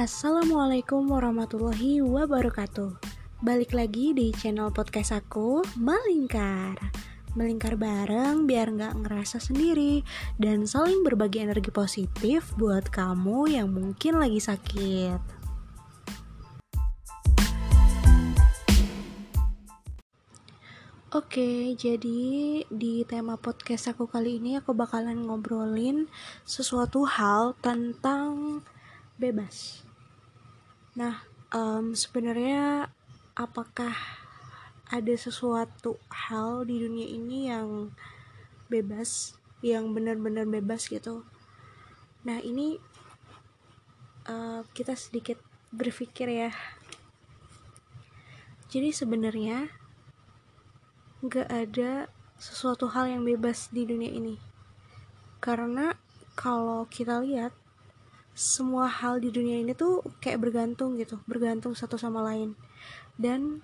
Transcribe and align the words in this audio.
Assalamualaikum 0.00 1.12
warahmatullahi 1.12 2.00
wabarakatuh. 2.00 2.96
Balik 3.44 3.76
lagi 3.76 4.16
di 4.16 4.32
channel 4.32 4.72
podcast 4.72 5.12
aku, 5.12 5.60
Melingkar. 5.76 6.80
Melingkar 7.36 7.76
bareng 7.76 8.48
biar 8.48 8.72
nggak 8.72 8.96
ngerasa 8.96 9.36
sendiri 9.36 10.00
Dan 10.40 10.64
saling 10.64 11.04
berbagi 11.04 11.44
energi 11.44 11.68
positif 11.68 12.48
buat 12.56 12.88
kamu 12.88 13.52
yang 13.52 13.76
mungkin 13.76 14.16
lagi 14.16 14.40
sakit. 14.40 15.20
Oke, 21.12 21.76
jadi 21.76 22.64
di 22.72 23.04
tema 23.04 23.36
podcast 23.36 23.92
aku 23.92 24.08
kali 24.08 24.40
ini 24.40 24.56
aku 24.56 24.72
bakalan 24.72 25.28
ngobrolin 25.28 26.08
sesuatu 26.48 27.04
hal 27.04 27.52
tentang 27.60 28.64
bebas. 29.20 29.89
Nah, 31.00 31.24
um, 31.48 31.96
sebenarnya 31.96 32.92
apakah 33.32 33.96
ada 34.92 35.14
sesuatu 35.16 35.96
hal 36.12 36.68
di 36.68 36.76
dunia 36.76 37.08
ini 37.08 37.48
yang 37.48 37.96
bebas, 38.68 39.32
yang 39.64 39.96
benar-benar 39.96 40.44
bebas 40.44 40.92
gitu? 40.92 41.24
Nah, 42.28 42.36
ini 42.44 42.76
uh, 44.28 44.60
kita 44.76 44.92
sedikit 44.92 45.40
berpikir 45.72 46.28
ya. 46.28 46.52
Jadi 48.68 48.92
sebenarnya 48.92 49.72
nggak 51.24 51.48
ada 51.48 52.12
sesuatu 52.36 52.92
hal 52.92 53.08
yang 53.08 53.24
bebas 53.24 53.72
di 53.72 53.88
dunia 53.88 54.12
ini, 54.12 54.36
karena 55.40 55.96
kalau 56.36 56.84
kita 56.92 57.24
lihat 57.24 57.56
semua 58.40 58.88
hal 58.88 59.20
di 59.20 59.28
dunia 59.28 59.60
ini 59.60 59.76
tuh 59.76 60.00
kayak 60.24 60.40
bergantung 60.40 60.96
gitu 60.96 61.20
bergantung 61.28 61.76
satu 61.76 62.00
sama 62.00 62.24
lain. 62.24 62.56
Dan 63.20 63.60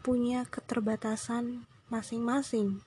punya 0.00 0.48
keterbatasan 0.48 1.68
masing-masing. 1.92 2.80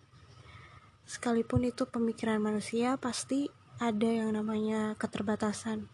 Sekalipun 1.06 1.70
itu 1.70 1.86
pemikiran 1.86 2.42
manusia 2.42 2.98
pasti 2.98 3.54
ada 3.78 4.10
yang 4.10 4.34
namanya 4.34 4.98
keterbatasan 4.98 5.86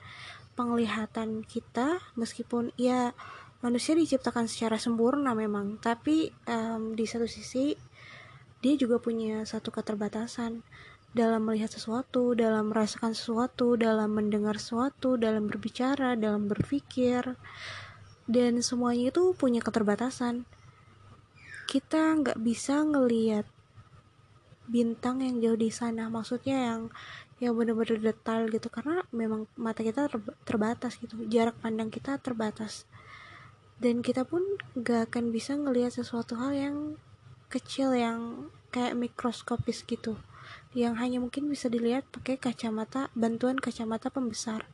penglihatan 0.55 1.44
kita. 1.44 2.00
Meskipun 2.16 2.72
ya 2.80 3.11
manusia 3.59 4.00
diciptakan 4.00 4.47
secara 4.47 4.80
sempurna 4.80 5.35
memang. 5.35 5.75
Tapi 5.83 6.31
um, 6.47 6.95
di 6.95 7.03
satu 7.03 7.28
sisi 7.28 7.75
dia 8.63 8.80
juga 8.80 8.95
punya 9.03 9.44
satu 9.44 9.75
keterbatasan 9.75 10.63
dalam 11.14 11.45
melihat 11.45 11.69
sesuatu, 11.69 12.33
dalam 12.33 12.73
merasakan 12.73 13.14
sesuatu, 13.14 13.78
dalam 13.78 14.09
mendengar 14.17 14.58
sesuatu, 14.58 15.14
dalam 15.14 15.45
berbicara, 15.45 16.17
dalam 16.17 16.50
berpikir, 16.50 17.38
dan 18.25 18.66
semuanya 18.66 19.14
itu 19.14 19.38
punya 19.38 19.61
keterbatasan. 19.61 20.50
Kita 21.69 22.17
nggak 22.17 22.41
bisa 22.41 22.81
ngelihat 22.81 23.45
bintang 24.66 25.22
yang 25.22 25.38
jauh 25.38 25.59
di 25.59 25.69
sana, 25.69 26.09
maksudnya 26.09 26.73
yang 26.73 26.81
yang 27.38 27.53
benar-benar 27.53 28.00
detail 28.00 28.47
gitu 28.50 28.72
karena 28.73 29.06
memang 29.14 29.45
mata 29.53 29.86
kita 29.86 30.09
terbatas 30.50 30.97
gitu, 30.97 31.14
jarak 31.30 31.53
pandang 31.61 31.94
kita 31.94 32.17
terbatas. 32.17 32.89
Dan 33.78 34.02
kita 34.02 34.25
pun 34.25 34.41
nggak 34.73 35.14
akan 35.14 35.30
bisa 35.30 35.53
ngelihat 35.53 35.94
sesuatu 35.94 36.41
hal 36.41 36.58
yang 36.58 36.78
kecil 37.53 37.94
yang 37.94 38.50
kayak 38.73 38.97
mikroskopis 38.97 39.86
gitu 39.86 40.17
yang 40.73 40.97
hanya 40.97 41.21
mungkin 41.21 41.45
bisa 41.49 41.69
dilihat 41.69 42.05
pakai 42.09 42.41
kacamata 42.41 43.13
bantuan 43.13 43.61
kacamata 43.61 44.09
pembesar. 44.09 44.66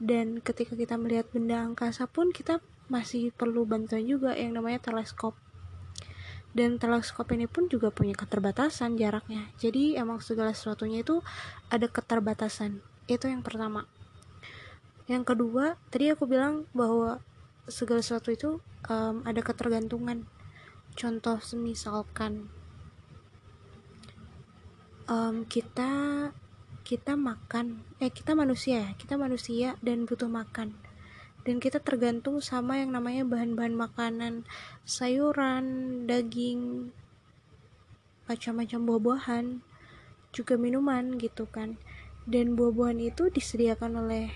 Dan 0.00 0.40
ketika 0.40 0.72
kita 0.74 0.96
melihat 0.96 1.28
benda 1.30 1.60
angkasa 1.60 2.08
pun 2.08 2.32
kita 2.32 2.64
masih 2.88 3.32
perlu 3.32 3.64
bantuan 3.68 4.04
juga 4.04 4.32
yang 4.36 4.56
namanya 4.56 4.80
teleskop. 4.90 5.36
Dan 6.54 6.78
teleskop 6.78 7.28
ini 7.34 7.50
pun 7.50 7.66
juga 7.66 7.90
punya 7.90 8.14
keterbatasan 8.14 8.94
jaraknya. 8.94 9.50
Jadi 9.58 9.98
emang 9.98 10.22
segala 10.22 10.54
sesuatunya 10.54 11.02
itu 11.02 11.20
ada 11.66 11.90
keterbatasan. 11.90 12.78
Itu 13.10 13.26
yang 13.26 13.42
pertama. 13.42 13.90
Yang 15.10 15.34
kedua 15.34 15.76
tadi 15.90 16.08
aku 16.08 16.24
bilang 16.24 16.64
bahwa 16.72 17.20
segala 17.68 18.00
sesuatu 18.00 18.30
itu 18.30 18.50
um, 18.88 19.20
ada 19.26 19.42
ketergantungan. 19.42 20.24
Contoh 20.94 21.42
semisalkan 21.42 22.53
um, 25.08 25.44
kita 25.44 25.90
kita 26.84 27.16
makan. 27.16 27.80
Eh 28.00 28.12
kita 28.12 28.36
manusia 28.36 28.84
ya 28.84 28.90
kita 28.96 29.16
manusia 29.16 29.76
dan 29.80 30.04
butuh 30.04 30.28
makan. 30.28 30.76
Dan 31.44 31.60
kita 31.60 31.76
tergantung 31.76 32.40
sama 32.40 32.80
yang 32.80 32.96
namanya 32.96 33.28
bahan-bahan 33.28 33.76
makanan. 33.76 34.34
Sayuran 34.88 35.64
daging 36.08 36.88
macam-macam 38.24 38.80
buah-buahan 38.88 39.44
juga 40.32 40.56
minuman 40.56 41.20
gitu 41.20 41.44
kan. 41.44 41.76
Dan 42.24 42.56
buah-buahan 42.56 42.96
itu 43.04 43.28
disediakan 43.28 44.08
oleh 44.08 44.32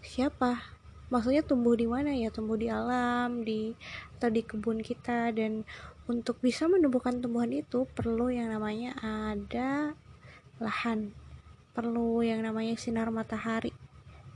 siapa? 0.00 0.64
Maksudnya 1.12 1.44
tumbuh 1.44 1.76
di 1.76 1.84
mana 1.84 2.16
ya? 2.16 2.32
Tumbuh 2.32 2.56
di 2.56 2.72
alam 2.72 3.44
di 3.44 3.76
atau 4.16 4.32
di 4.32 4.40
kebun 4.40 4.80
kita. 4.80 5.28
Dan 5.36 5.68
untuk 6.10 6.42
bisa 6.42 6.66
menumbuhkan 6.66 7.22
tumbuhan 7.22 7.54
itu 7.54 7.86
perlu 7.94 8.26
yang 8.26 8.50
namanya 8.50 8.98
ada 8.98 9.94
lahan. 10.58 11.14
Perlu 11.72 12.26
yang 12.26 12.42
namanya 12.42 12.74
sinar 12.74 13.08
matahari 13.14 13.70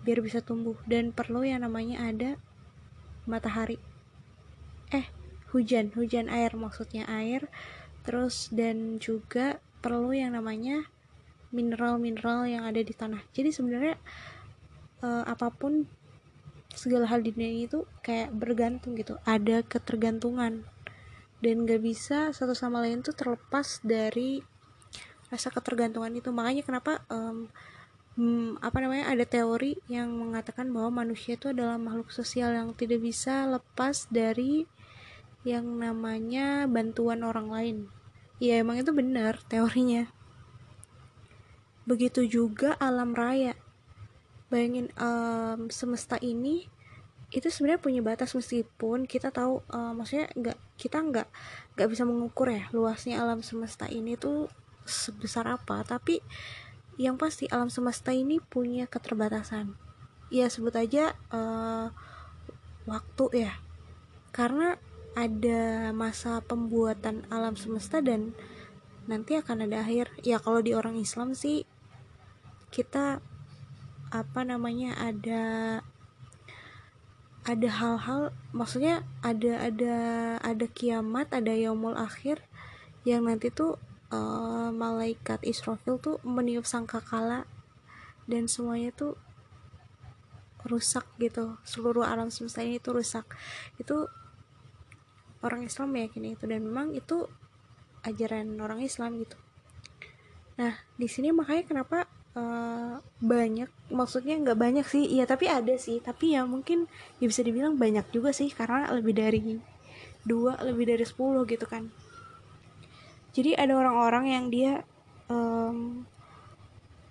biar 0.06 0.22
bisa 0.22 0.38
tumbuh. 0.38 0.78
Dan 0.86 1.10
perlu 1.10 1.42
yang 1.42 1.66
namanya 1.66 2.06
ada 2.06 2.38
matahari. 3.26 3.82
Eh 4.94 5.10
hujan. 5.50 5.90
Hujan 5.98 6.30
air 6.30 6.54
maksudnya 6.54 7.02
air. 7.10 7.50
Terus 8.06 8.54
dan 8.54 9.02
juga 9.02 9.58
perlu 9.82 10.14
yang 10.14 10.38
namanya 10.38 10.86
mineral-mineral 11.50 12.46
yang 12.46 12.62
ada 12.62 12.78
di 12.78 12.94
tanah. 12.94 13.26
Jadi 13.34 13.50
sebenarnya 13.50 13.98
eh, 15.02 15.24
apa 15.26 15.50
pun 15.50 15.90
segala 16.70 17.10
hal 17.10 17.26
di 17.26 17.34
dunia 17.34 17.66
itu 17.66 17.82
kayak 18.06 18.30
bergantung 18.30 18.94
gitu. 18.94 19.18
Ada 19.26 19.66
ketergantungan 19.66 20.75
dan 21.44 21.68
gak 21.68 21.84
bisa 21.84 22.32
satu 22.32 22.56
sama 22.56 22.80
lain 22.80 23.04
tuh 23.04 23.12
terlepas 23.12 23.84
dari 23.84 24.40
rasa 25.28 25.52
ketergantungan 25.52 26.12
itu. 26.14 26.30
Makanya 26.32 26.62
kenapa 26.64 27.02
um, 27.12 27.50
hmm, 28.16 28.62
apa 28.64 28.78
namanya 28.80 29.12
ada 29.12 29.24
teori 29.28 29.76
yang 29.86 30.08
mengatakan 30.16 30.72
bahwa 30.72 31.04
manusia 31.04 31.36
itu 31.36 31.52
adalah 31.52 31.76
makhluk 31.76 32.08
sosial 32.10 32.56
yang 32.56 32.72
tidak 32.72 33.04
bisa 33.04 33.44
lepas 33.46 34.08
dari 34.08 34.64
yang 35.46 35.78
namanya 35.78 36.66
bantuan 36.66 37.22
orang 37.22 37.48
lain. 37.52 37.76
Ya 38.42 38.60
emang 38.60 38.80
itu 38.80 38.90
benar 38.90 39.40
teorinya. 39.46 40.10
Begitu 41.86 42.26
juga 42.26 42.74
alam 42.82 43.14
raya. 43.14 43.54
Bayangin 44.50 44.90
um, 44.98 45.70
semesta 45.70 46.18
ini 46.18 46.66
itu 47.36 47.52
sebenarnya 47.52 47.84
punya 47.84 48.00
batas 48.00 48.32
meskipun 48.32 49.04
kita 49.04 49.28
tahu 49.28 49.60
uh, 49.68 49.92
maksudnya 49.92 50.32
nggak 50.32 50.56
kita 50.80 51.04
nggak 51.04 51.28
nggak 51.76 51.88
bisa 51.92 52.08
mengukur 52.08 52.48
ya 52.48 52.64
luasnya 52.72 53.20
alam 53.20 53.44
semesta 53.44 53.84
ini 53.92 54.16
tuh 54.16 54.48
sebesar 54.88 55.44
apa. 55.50 55.82
Tapi 55.84 56.22
yang 56.96 57.20
pasti 57.20 57.44
alam 57.52 57.68
semesta 57.68 58.14
ini 58.14 58.40
punya 58.40 58.88
keterbatasan. 58.88 59.76
Ya 60.32 60.48
sebut 60.48 60.72
aja 60.72 61.12
uh, 61.28 61.92
waktu 62.88 63.46
ya. 63.50 63.52
Karena 64.32 64.80
ada 65.12 65.92
masa 65.92 66.40
pembuatan 66.40 67.28
alam 67.28 67.58
semesta 67.58 68.00
dan 68.00 68.32
nanti 69.04 69.36
akan 69.36 69.68
ada 69.68 69.84
akhir. 69.84 70.08
Ya 70.24 70.40
kalau 70.40 70.64
di 70.64 70.72
orang 70.72 70.96
Islam 70.96 71.36
sih 71.36 71.68
kita 72.72 73.20
apa 74.14 74.40
namanya 74.46 74.96
ada 74.96 75.44
ada 77.46 77.70
hal-hal 77.70 78.34
maksudnya 78.50 79.06
ada 79.22 79.70
ada 79.70 79.94
ada 80.42 80.66
kiamat 80.66 81.30
ada 81.30 81.54
yaumul 81.54 81.94
akhir 81.94 82.42
yang 83.06 83.30
nanti 83.30 83.54
tuh 83.54 83.78
uh, 84.10 84.74
malaikat 84.74 85.46
Israfil 85.46 86.02
tuh 86.02 86.18
meniup 86.26 86.66
sangkakala 86.66 87.46
dan 88.26 88.50
semuanya 88.50 88.90
tuh 88.90 89.14
rusak 90.66 91.06
gitu. 91.22 91.54
Seluruh 91.62 92.02
alam 92.02 92.28
semesta 92.34 92.66
ini 92.66 92.82
tuh 92.82 92.98
rusak. 92.98 93.22
Itu 93.78 94.10
orang 95.46 95.62
Islam 95.62 95.94
meyakini 95.94 96.34
itu 96.34 96.50
dan 96.50 96.66
memang 96.66 96.90
itu 96.98 97.30
ajaran 98.02 98.58
orang 98.58 98.82
Islam 98.82 99.22
gitu. 99.22 99.38
Nah 100.58 100.74
di 100.98 101.06
sini 101.06 101.30
makanya 101.30 101.62
kenapa 101.62 102.10
uh, 102.36 103.00
banyak 103.18 103.66
maksudnya 103.90 104.36
nggak 104.36 104.58
banyak 104.60 104.86
sih. 104.86 105.08
Iya 105.08 105.24
tapi 105.24 105.48
ada 105.48 105.74
sih. 105.80 105.98
Tapi 106.04 106.36
ya 106.36 106.44
mungkin 106.44 106.86
ya 107.18 107.26
bisa 107.26 107.40
dibilang 107.40 107.80
banyak 107.80 108.06
juga 108.12 108.30
sih 108.30 108.52
karena 108.52 108.92
lebih 108.92 109.16
dari 109.16 109.40
dua 110.22 110.60
lebih 110.62 110.92
dari 110.92 111.04
sepuluh 111.08 111.48
gitu 111.48 111.64
kan. 111.64 111.88
Jadi 113.32 113.56
ada 113.56 113.76
orang-orang 113.76 114.24
yang 114.32 114.44
dia 114.48 114.72
um, 115.28 116.04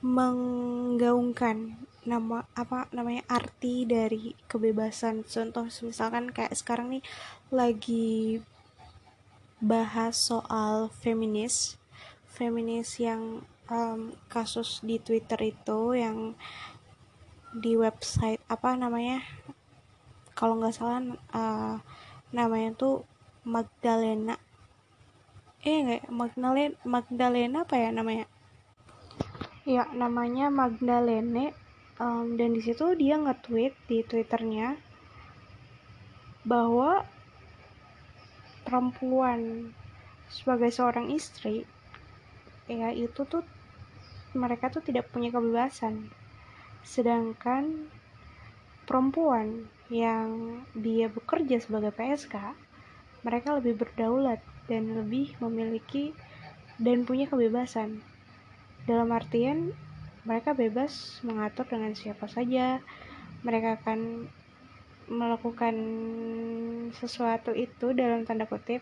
menggaungkan 0.01 1.77
nama 2.05 2.45
apa 2.53 2.85
namanya 2.93 3.25
arti 3.25 3.85
dari 3.85 4.37
kebebasan. 4.45 5.25
Contoh 5.25 5.65
misalkan 5.81 6.29
kayak 6.29 6.53
sekarang 6.53 6.93
nih 6.93 7.03
lagi 7.49 8.41
bahas 9.61 10.17
soal 10.17 10.93
feminis. 11.01 11.77
Feminis 12.29 12.99
yang 12.99 13.41
um, 13.69 14.13
kasus 14.29 14.81
di 14.85 15.01
Twitter 15.01 15.37
itu 15.41 15.97
yang 15.97 16.33
di 17.55 17.79
website 17.79 18.43
apa 18.51 18.75
namanya 18.75 19.23
kalau 20.35 20.59
nggak 20.59 20.75
salah 20.75 20.99
uh, 21.31 21.79
namanya 22.35 22.75
tuh 22.75 23.07
Magdalena. 23.47 24.35
Eh 25.63 25.77
nggak 25.81 26.11
Magdalena 26.11 26.75
Magdalena 26.83 27.57
apa 27.63 27.75
ya 27.79 27.89
namanya? 27.95 28.27
Ya 29.63 29.87
namanya 29.95 30.51
Magdalene 30.51 31.55
um, 31.97 32.35
dan 32.35 32.53
di 32.53 32.61
situ 32.61 32.93
dia 32.99 33.15
nge-tweet 33.15 33.73
di 33.87 34.03
twitternya 34.03 34.77
bahwa 36.45 37.07
perempuan 38.67 39.71
sebagai 40.29 40.69
seorang 40.69 41.09
istri 41.13 41.65
ya 42.65 42.89
itu 42.93 43.25
tuh 43.25 43.45
mereka 44.35 44.69
tuh 44.69 44.83
tidak 44.83 45.09
punya 45.09 45.31
kebebasan. 45.31 46.11
Sedangkan 46.85 47.89
perempuan 48.85 49.71
yang 49.89 50.61
dia 50.77 51.09
bekerja 51.09 51.57
sebagai 51.61 51.89
PSK 51.95 52.35
mereka 53.25 53.57
lebih 53.57 53.81
berdaulat 53.81 54.37
dan 54.69 54.93
lebih 54.93 55.33
memiliki 55.41 56.13
dan 56.77 57.01
punya 57.09 57.25
kebebasan. 57.25 58.05
Dalam 58.85 59.09
artian 59.09 59.73
mereka 60.25 60.57
bebas 60.57 61.21
mengatur 61.25 61.65
dengan 61.65 61.93
siapa 61.93 62.29
saja. 62.29 62.81
Mereka 63.45 63.81
akan 63.81 64.29
melakukan 65.05 65.75
sesuatu 66.97 67.53
itu 67.53 67.93
dalam 67.93 68.25
tanda 68.25 68.49
kutip 68.49 68.81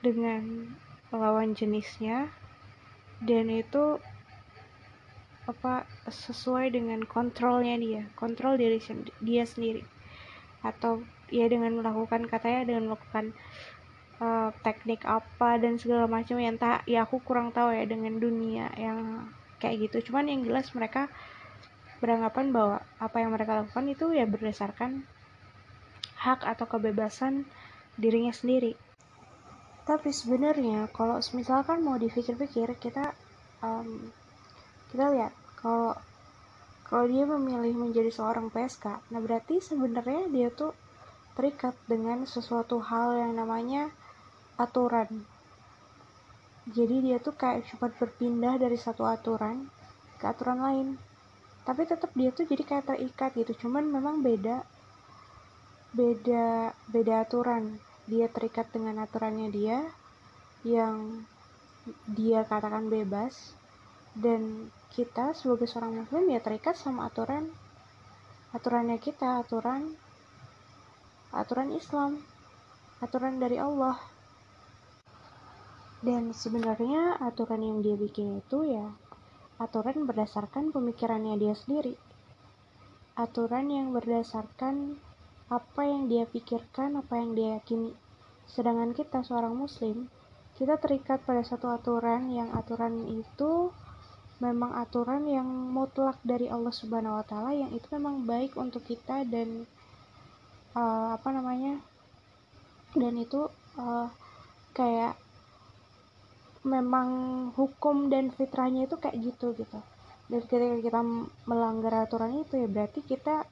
dengan 0.00 0.72
lawan 1.12 1.52
jenisnya. 1.52 2.32
Dan 3.20 3.52
itu 3.52 4.00
apa 5.48 5.88
sesuai 6.04 6.76
dengan 6.76 7.00
kontrolnya 7.08 7.80
dia 7.80 8.02
kontrol 8.12 8.60
diri 8.60 8.76
dia 9.24 9.44
sendiri. 9.48 9.80
Atau 10.60 11.08
ya 11.32 11.48
dengan 11.48 11.80
melakukan 11.80 12.28
katanya 12.28 12.68
dengan 12.68 12.92
melakukan 12.92 13.32
uh, 14.20 14.52
teknik 14.60 15.08
apa 15.08 15.56
dan 15.56 15.80
segala 15.80 16.04
macam 16.04 16.36
yang 16.36 16.60
tak 16.60 16.84
ya 16.84 17.08
aku 17.08 17.24
kurang 17.24 17.50
tahu 17.56 17.72
ya 17.72 17.88
dengan 17.88 18.20
dunia 18.20 18.68
yang 18.76 19.32
kayak 19.56 19.88
gitu. 19.88 20.12
Cuman 20.12 20.28
yang 20.28 20.44
jelas 20.44 20.68
mereka 20.76 21.08
beranggapan 21.98 22.54
bahwa 22.54 22.78
apa 23.02 23.16
yang 23.18 23.34
mereka 23.34 23.64
lakukan 23.64 23.86
itu 23.90 24.14
ya 24.14 24.28
berdasarkan 24.28 25.02
hak 26.18 26.44
atau 26.46 26.66
kebebasan 26.68 27.48
dirinya 27.98 28.30
sendiri. 28.30 28.78
Tapi 29.88 30.12
sebenarnya 30.12 30.92
kalau 30.92 31.18
misalkan 31.32 31.80
mau 31.80 31.96
dipikir-pikir 31.96 32.76
kita 32.76 33.16
um, 33.64 34.12
kita 34.92 35.04
lihat 35.14 35.32
kalau 35.58 35.92
kalau 36.88 37.04
dia 37.04 37.28
memilih 37.28 37.76
menjadi 37.76 38.08
seorang 38.14 38.48
PSK 38.48 39.10
nah 39.10 39.20
berarti 39.20 39.60
sebenarnya 39.60 40.30
dia 40.30 40.48
tuh 40.54 40.72
terikat 41.38 41.78
dengan 41.86 42.26
sesuatu 42.26 42.82
hal 42.82 43.14
yang 43.14 43.38
namanya 43.38 43.94
aturan. 44.58 45.06
Jadi 46.66 46.98
dia 47.06 47.22
tuh 47.22 47.38
kayak 47.38 47.70
cepat 47.70 47.94
berpindah 47.94 48.58
dari 48.58 48.74
satu 48.74 49.06
aturan 49.06 49.70
ke 50.18 50.26
aturan 50.26 50.58
lain. 50.58 50.88
Tapi 51.62 51.86
tetap 51.86 52.10
dia 52.18 52.34
tuh 52.34 52.42
jadi 52.42 52.66
kayak 52.66 52.90
terikat 52.90 53.30
gitu 53.38 53.54
cuman 53.64 53.86
memang 53.86 54.18
beda 54.18 54.66
beda 55.94 56.74
beda 56.90 57.22
aturan. 57.22 57.78
Dia 58.10 58.26
terikat 58.26 58.74
dengan 58.74 59.06
aturannya 59.06 59.48
dia 59.54 59.86
yang 60.66 61.22
dia 62.10 62.42
katakan 62.42 62.90
bebas 62.90 63.54
dan 64.18 64.74
kita 64.94 65.36
sebagai 65.36 65.68
seorang 65.68 66.04
muslim 66.04 66.28
ya 66.32 66.40
terikat 66.40 66.76
sama 66.76 67.08
aturan 67.08 67.52
aturannya 68.56 68.96
kita 68.96 69.44
aturan 69.44 69.92
aturan 71.32 71.68
Islam 71.76 72.24
aturan 72.98 73.38
dari 73.38 73.60
Allah. 73.60 73.94
Dan 75.98 76.30
sebenarnya 76.30 77.18
aturan 77.18 77.58
yang 77.62 77.78
dia 77.82 77.98
bikin 77.98 78.38
itu 78.38 78.70
ya 78.70 78.86
aturan 79.58 80.06
berdasarkan 80.06 80.70
pemikirannya 80.70 81.34
dia 81.38 81.54
sendiri. 81.58 81.98
Aturan 83.18 83.66
yang 83.70 83.90
berdasarkan 83.90 84.94
apa 85.50 85.82
yang 85.82 86.06
dia 86.06 86.22
pikirkan 86.26 87.02
apa 87.02 87.18
yang 87.18 87.34
dia 87.34 87.58
yakini. 87.58 87.94
Sedangkan 88.46 88.94
kita 88.94 89.26
seorang 89.26 89.58
muslim 89.58 90.06
kita 90.58 90.74
terikat 90.74 91.22
pada 91.22 91.46
satu 91.46 91.70
aturan 91.70 92.34
yang 92.34 92.50
aturan 92.50 93.06
itu 93.06 93.70
memang 94.38 94.70
aturan 94.78 95.26
yang 95.26 95.46
mutlak 95.46 96.18
dari 96.22 96.46
Allah 96.46 96.70
Subhanahu 96.70 97.18
wa 97.18 97.24
taala 97.26 97.50
yang 97.50 97.74
itu 97.74 97.86
memang 97.90 98.22
baik 98.22 98.54
untuk 98.54 98.86
kita 98.86 99.26
dan 99.26 99.66
uh, 100.78 101.18
apa 101.18 101.28
namanya 101.34 101.82
dan 102.94 103.18
itu 103.18 103.50
uh, 103.74 104.06
kayak 104.72 105.18
memang 106.62 107.08
hukum 107.58 108.10
dan 108.10 108.30
fitrahnya 108.30 108.86
itu 108.86 108.94
kayak 108.98 109.18
gitu 109.18 109.54
gitu. 109.58 109.78
Dan 110.28 110.44
ketika 110.44 110.76
kita 110.78 111.00
melanggar 111.48 112.04
aturan 112.04 112.44
itu 112.44 112.60
ya 112.60 112.68
berarti 112.68 113.00
kita 113.02 113.48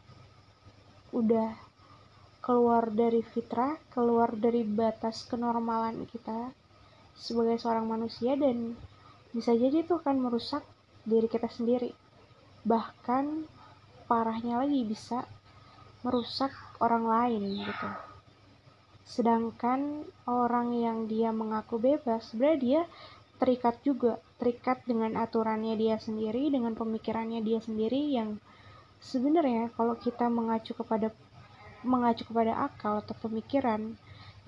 udah 1.16 1.66
keluar 2.46 2.94
dari 2.94 3.26
fitrah 3.26 3.74
keluar 3.90 4.30
dari 4.38 4.62
batas 4.62 5.26
kenormalan 5.26 6.06
kita 6.06 6.54
sebagai 7.18 7.58
seorang 7.58 7.90
manusia 7.90 8.38
dan 8.38 8.78
bisa 9.34 9.50
jadi 9.56 9.82
itu 9.82 9.98
akan 9.98 10.22
merusak 10.22 10.62
diri 11.06 11.31
kita 11.31 11.47
sendiri. 11.47 11.94
Bahkan 12.67 13.47
parahnya 14.11 14.61
lagi 14.61 14.82
bisa 14.82 15.23
merusak 16.03 16.50
orang 16.82 17.06
lain 17.06 17.43
gitu. 17.62 17.88
Sedangkan 19.06 20.03
orang 20.26 20.75
yang 20.75 21.06
dia 21.06 21.31
mengaku 21.31 21.79
bebas 21.79 22.35
sebenarnya 22.35 22.58
dia 22.58 22.82
terikat 23.38 23.79
juga 23.87 24.19
terikat 24.41 24.82
dengan 24.88 25.14
aturannya 25.20 25.77
dia 25.77 26.01
sendiri 26.01 26.48
dengan 26.48 26.72
pemikirannya 26.72 27.44
dia 27.44 27.60
sendiri 27.60 28.17
yang 28.17 28.41
sebenarnya 28.98 29.69
kalau 29.77 29.94
kita 29.96 30.27
mengacu 30.32 30.72
kepada 30.72 31.13
mengacu 31.84 32.25
kepada 32.25 32.67
akal 32.67 33.05
atau 33.05 33.15
pemikiran 33.20 33.94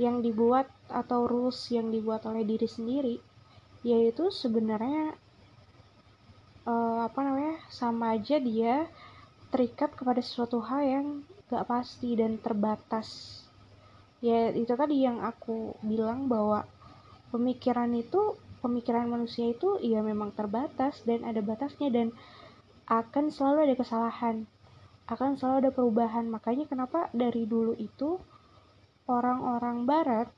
yang 0.00 0.24
dibuat 0.24 0.66
atau 0.88 1.28
rules 1.28 1.58
yang 1.68 1.92
dibuat 1.92 2.24
oleh 2.24 2.42
diri 2.48 2.64
sendiri 2.64 3.16
yaitu 3.84 4.32
sebenarnya 4.32 5.14
uh, 6.64 7.06
apa 7.06 7.20
namanya 7.22 7.60
sama 7.70 8.16
aja 8.16 8.40
dia 8.40 8.88
terikat 9.52 9.94
kepada 9.94 10.18
sesuatu 10.24 10.58
hal 10.64 10.80
yang 10.82 11.06
gak 11.52 11.68
pasti 11.68 12.16
dan 12.18 12.40
terbatas. 12.40 13.40
Ya 14.18 14.50
itu 14.50 14.74
tadi 14.74 15.06
yang 15.06 15.22
aku 15.22 15.78
bilang 15.84 16.26
bahwa 16.26 16.66
pemikiran 17.30 17.94
itu 17.94 18.34
pemikiran 18.58 19.06
manusia 19.06 19.54
itu 19.54 19.78
ya 19.78 20.02
memang 20.02 20.34
terbatas 20.34 20.98
dan 21.06 21.22
ada 21.22 21.38
batasnya 21.38 21.92
dan 21.94 22.10
akan 22.90 23.30
selalu 23.30 23.70
ada 23.70 23.76
kesalahan 23.78 24.48
akan 25.08 25.40
selalu 25.40 25.56
ada 25.66 25.70
perubahan. 25.72 26.24
Makanya 26.28 26.68
kenapa 26.68 27.08
dari 27.16 27.48
dulu 27.48 27.72
itu 27.80 28.20
orang-orang 29.08 29.88
barat 29.88 30.28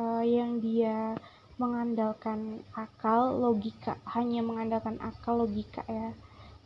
uh, 0.00 0.24
yang 0.24 0.58
dia 0.64 1.14
mengandalkan 1.56 2.62
akal 2.74 3.38
logika 3.38 3.94
hanya 4.10 4.42
mengandalkan 4.42 4.98
akal 4.98 5.46
logika 5.46 5.86
ya. 5.86 6.10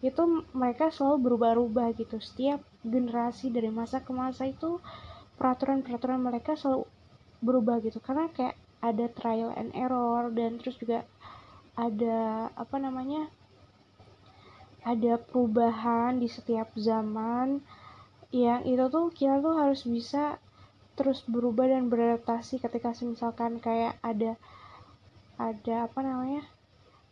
Itu 0.01 0.47
mereka 0.55 0.89
selalu 0.89 1.29
berubah-ubah 1.29 1.99
gitu. 1.99 2.17
Setiap 2.23 2.63
generasi 2.87 3.53
dari 3.53 3.69
masa 3.69 4.01
ke 4.01 4.13
masa 4.15 4.49
itu 4.49 4.81
peraturan-peraturan 5.37 6.23
mereka 6.23 6.57
selalu 6.57 6.89
berubah 7.45 7.83
gitu. 7.85 8.01
Karena 8.01 8.31
kayak 8.33 8.57
ada 8.79 9.07
trial 9.11 9.51
and 9.59 9.75
error 9.75 10.31
dan 10.31 10.63
terus 10.63 10.79
juga 10.79 11.03
ada 11.75 12.51
apa 12.55 12.77
namanya 12.79 13.31
ada 14.87 15.19
perubahan 15.19 16.23
di 16.23 16.31
setiap 16.31 16.71
zaman 16.79 17.61
yang 18.31 18.63
itu 18.63 18.87
tuh 18.87 19.11
kita 19.11 19.43
tuh 19.43 19.55
harus 19.59 19.83
bisa 19.83 20.39
terus 20.99 21.23
berubah 21.27 21.71
dan 21.71 21.87
beradaptasi 21.87 22.59
ketika 22.59 22.91
misalkan 23.07 23.63
kayak 23.63 23.95
ada 24.03 24.35
ada 25.39 25.87
apa 25.87 25.99
namanya? 26.03 26.43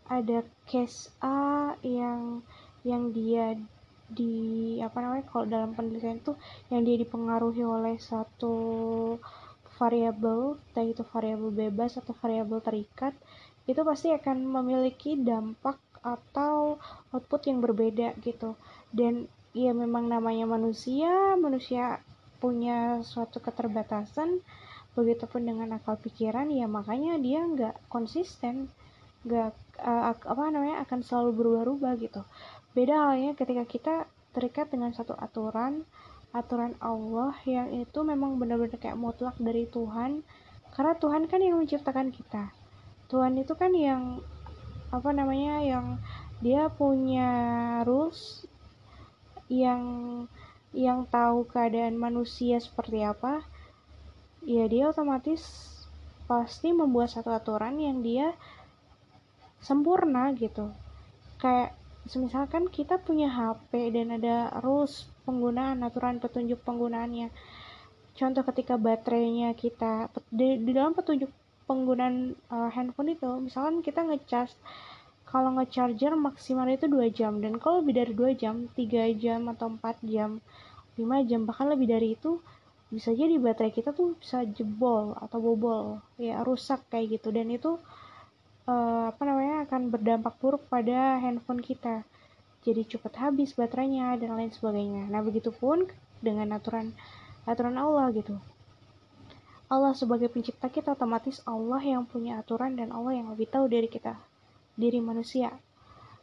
Ada 0.06 0.42
case 0.66 1.10
A 1.22 1.74
yang 1.82 2.42
yang 2.82 3.10
dia 3.14 3.58
di 4.06 4.78
apa 4.78 5.02
namanya 5.02 5.26
kalau 5.26 5.50
dalam 5.50 5.74
penelitian 5.74 6.22
itu 6.22 6.38
yang 6.70 6.86
dia 6.86 6.94
dipengaruhi 6.94 7.66
oleh 7.66 7.98
satu 7.98 8.54
variabel 9.78 10.54
entah 10.70 10.86
itu 10.86 11.02
variabel 11.02 11.50
bebas 11.50 11.98
atau 11.98 12.14
variabel 12.14 12.62
terikat 12.62 13.12
itu 13.66 13.82
pasti 13.82 14.14
akan 14.14 14.46
memiliki 14.46 15.18
dampak 15.18 15.82
atau 16.06 16.78
output 17.10 17.50
yang 17.50 17.58
berbeda 17.58 18.14
gitu. 18.22 18.54
Dan 18.94 19.26
ya 19.50 19.74
memang 19.74 20.06
namanya 20.06 20.46
manusia 20.46 21.34
manusia 21.34 21.98
punya 22.38 23.02
suatu 23.02 23.42
keterbatasan 23.42 24.38
begitupun 24.96 25.44
dengan 25.44 25.76
akal 25.76 26.00
pikiran 26.00 26.48
ya 26.48 26.64
makanya 26.64 27.20
dia 27.20 27.44
nggak 27.44 27.76
konsisten 27.92 28.72
nggak 29.26 29.52
uh, 29.82 30.14
apa 30.16 30.42
namanya 30.48 30.86
akan 30.86 31.04
selalu 31.04 31.30
berubah-ubah 31.36 31.92
gitu. 32.00 32.22
Beda 32.72 33.10
halnya 33.10 33.36
ketika 33.36 33.64
kita 33.66 33.94
terikat 34.32 34.72
dengan 34.72 34.94
satu 34.96 35.12
aturan 35.18 35.84
aturan 36.30 36.76
Allah 36.84 37.32
yang 37.48 37.72
itu 37.72 38.04
memang 38.04 38.36
benar-benar 38.36 38.76
kayak 38.78 38.96
mutlak 38.96 39.36
dari 39.36 39.68
Tuhan. 39.68 40.22
Karena 40.72 40.92
Tuhan 40.96 41.24
kan 41.26 41.40
yang 41.40 41.56
menciptakan 41.56 42.12
kita. 42.12 42.52
Tuhan 43.08 43.34
itu 43.40 43.56
kan 43.56 43.72
yang 43.72 44.20
apa 44.92 45.10
namanya 45.10 45.64
yang 45.64 45.98
dia 46.44 46.68
punya 46.68 47.30
rules 47.88 48.44
yang 49.48 49.82
yang 50.76 51.08
tahu 51.08 51.48
keadaan 51.48 51.96
manusia 51.96 52.60
seperti 52.60 53.00
apa 53.00 53.40
ya 54.46 54.70
dia 54.70 54.94
otomatis 54.94 55.42
pasti 56.30 56.70
membuat 56.70 57.10
satu 57.10 57.34
aturan 57.34 57.82
yang 57.82 58.00
dia 58.00 58.30
sempurna 59.58 60.30
gitu. 60.38 60.70
Kayak 61.42 61.74
misalkan 62.14 62.70
kita 62.70 63.02
punya 63.02 63.26
HP 63.26 63.90
dan 63.90 64.14
ada 64.14 64.54
rules 64.62 65.10
penggunaan 65.26 65.82
aturan 65.82 66.22
petunjuk 66.22 66.62
penggunaannya. 66.62 67.34
Contoh 68.14 68.46
ketika 68.46 68.78
baterainya 68.78 69.52
kita 69.58 70.08
di, 70.30 70.62
di 70.62 70.70
dalam 70.70 70.94
petunjuk 70.94 71.28
penggunaan 71.66 72.38
uh, 72.48 72.70
handphone 72.70 73.18
itu 73.18 73.30
misalkan 73.42 73.82
kita 73.82 74.06
ngecas 74.06 74.54
kalau 75.26 75.58
ngecharger 75.58 76.14
maksimal 76.14 76.70
itu 76.70 76.86
2 76.86 77.10
jam 77.10 77.42
dan 77.42 77.58
kalau 77.58 77.82
lebih 77.82 77.98
dari 77.98 78.12
2 78.14 78.40
jam 78.40 78.70
3 78.70 79.18
jam 79.18 79.50
atau 79.50 79.74
4 79.74 79.82
jam 80.06 80.38
5 80.94 81.28
jam 81.28 81.42
bahkan 81.42 81.66
lebih 81.66 81.90
dari 81.90 82.14
itu 82.14 82.38
bisa 82.86 83.10
jadi 83.10 83.34
baterai 83.42 83.74
kita 83.74 83.90
tuh 83.90 84.14
bisa 84.14 84.46
jebol 84.46 85.18
atau 85.18 85.38
bobol 85.42 85.98
ya 86.18 86.46
rusak 86.46 86.86
kayak 86.86 87.18
gitu. 87.18 87.34
Dan 87.34 87.50
itu 87.50 87.78
uh, 88.70 89.10
apa 89.10 89.22
namanya 89.26 89.66
akan 89.66 89.90
berdampak 89.90 90.34
buruk 90.38 90.62
pada 90.70 91.18
handphone 91.18 91.62
kita. 91.62 92.06
Jadi 92.66 92.82
cepat 92.86 93.30
habis 93.30 93.54
baterainya 93.54 94.18
dan 94.18 94.34
lain 94.34 94.50
sebagainya. 94.50 95.06
Nah 95.10 95.22
begitupun 95.22 95.86
dengan 96.22 96.54
aturan 96.54 96.94
aturan 97.46 97.78
Allah 97.78 98.10
gitu. 98.14 98.38
Allah 99.66 99.98
sebagai 99.98 100.30
pencipta 100.30 100.70
kita 100.70 100.94
otomatis 100.94 101.42
Allah 101.42 101.82
yang 101.82 102.06
punya 102.06 102.38
aturan 102.38 102.78
dan 102.78 102.94
Allah 102.94 103.18
yang 103.18 103.34
lebih 103.34 103.50
tahu 103.50 103.66
dari 103.66 103.90
kita 103.90 104.14
diri 104.78 105.02
manusia. 105.02 105.50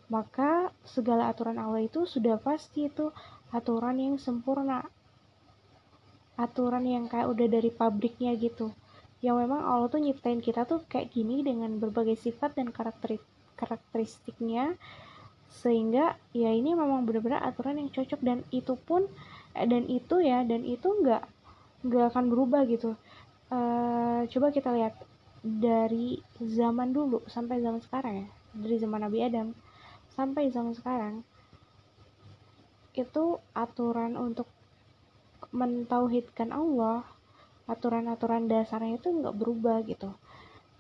Maka 0.08 0.72
segala 0.88 1.28
aturan 1.28 1.60
Allah 1.60 1.84
itu 1.84 2.08
sudah 2.08 2.40
pasti 2.40 2.88
itu 2.88 3.12
aturan 3.52 4.00
yang 4.00 4.16
sempurna 4.16 4.88
aturan 6.40 6.84
yang 6.86 7.06
kayak 7.06 7.30
udah 7.30 7.48
dari 7.50 7.70
pabriknya 7.70 8.34
gitu. 8.38 8.74
Yang 9.24 9.48
memang 9.48 9.62
Allah 9.64 9.88
tuh 9.88 10.02
nyiptain 10.04 10.44
kita 10.44 10.68
tuh 10.68 10.84
kayak 10.90 11.14
gini 11.14 11.46
dengan 11.46 11.80
berbagai 11.80 12.20
sifat 12.20 12.58
dan 12.60 12.74
karakter 12.74 13.22
karakteristiknya. 13.56 14.76
Sehingga 15.54 16.18
ya 16.34 16.50
ini 16.50 16.74
memang 16.74 17.06
benar-benar 17.06 17.46
aturan 17.46 17.80
yang 17.80 17.90
cocok. 17.94 18.20
Dan 18.20 18.42
itu 18.50 18.74
pun 18.76 19.06
eh, 19.56 19.68
dan 19.70 19.86
itu 19.88 20.20
ya 20.20 20.42
dan 20.44 20.66
itu 20.66 20.90
nggak 20.90 21.24
nggak 21.88 22.06
akan 22.12 22.26
berubah 22.32 22.66
gitu. 22.68 22.98
Uh, 23.54 24.26
coba 24.34 24.50
kita 24.50 24.74
lihat 24.74 24.98
dari 25.46 26.18
zaman 26.42 26.90
dulu 26.90 27.22
sampai 27.30 27.62
zaman 27.62 27.80
sekarang 27.84 28.14
ya. 28.26 28.28
Dari 28.54 28.76
zaman 28.82 29.06
Nabi 29.06 29.20
Adam 29.22 29.54
sampai 30.14 30.54
zaman 30.54 30.78
sekarang 30.78 31.26
itu 32.94 33.42
aturan 33.58 34.14
untuk 34.14 34.46
mentauhidkan 35.54 36.50
Allah 36.50 37.06
aturan-aturan 37.70 38.50
dasarnya 38.50 38.98
itu 38.98 39.14
nggak 39.14 39.38
berubah 39.38 39.86
gitu. 39.86 40.10